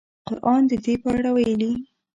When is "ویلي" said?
1.35-1.71